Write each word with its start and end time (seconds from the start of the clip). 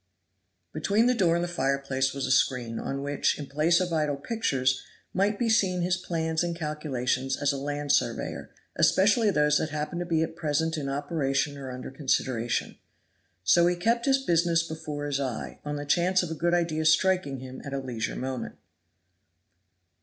Between 0.73 1.05
the 1.05 1.13
door 1.13 1.35
and 1.35 1.43
the 1.43 1.47
fireplace 1.47 2.11
was 2.11 2.25
a 2.25 2.31
screen, 2.31 2.79
on 2.79 3.03
which, 3.03 3.37
in 3.37 3.45
place 3.45 3.79
of 3.79 3.93
idle 3.93 4.15
pictures, 4.15 4.81
might 5.13 5.37
be 5.37 5.47
seen 5.47 5.83
his 5.83 5.95
plans 5.95 6.43
and 6.43 6.55
calculations 6.55 7.37
as 7.37 7.51
a 7.53 7.57
land 7.59 7.91
surveyor, 7.91 8.49
especially 8.75 9.29
those 9.29 9.59
that 9.59 9.69
happened 9.69 9.99
to 9.99 10.07
be 10.07 10.23
at 10.23 10.35
present 10.35 10.75
in 10.75 10.89
operation 10.89 11.55
or 11.55 11.69
under 11.69 11.91
consideration. 11.91 12.79
So 13.43 13.67
he 13.67 13.75
kept 13.75 14.07
his 14.07 14.17
business 14.25 14.67
before 14.67 15.05
his 15.05 15.19
eye, 15.19 15.59
on 15.63 15.75
the 15.75 15.85
chance 15.85 16.23
of 16.23 16.31
a 16.31 16.33
good 16.33 16.55
idea 16.55 16.85
striking 16.85 17.37
him 17.37 17.61
at 17.63 17.71
a 17.71 17.77
leisure 17.77 18.15
moment. 18.15 18.55